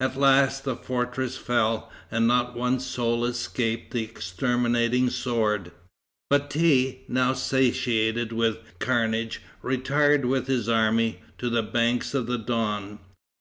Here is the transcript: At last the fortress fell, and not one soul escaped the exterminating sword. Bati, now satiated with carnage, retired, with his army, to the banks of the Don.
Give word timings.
At 0.00 0.16
last 0.18 0.64
the 0.64 0.74
fortress 0.74 1.36
fell, 1.36 1.92
and 2.10 2.26
not 2.26 2.56
one 2.56 2.80
soul 2.80 3.24
escaped 3.24 3.92
the 3.92 4.02
exterminating 4.02 5.08
sword. 5.08 5.70
Bati, 6.30 7.04
now 7.06 7.32
satiated 7.32 8.32
with 8.32 8.56
carnage, 8.80 9.40
retired, 9.62 10.24
with 10.24 10.48
his 10.48 10.68
army, 10.68 11.20
to 11.38 11.48
the 11.48 11.62
banks 11.62 12.12
of 12.12 12.26
the 12.26 12.38
Don. 12.38 12.98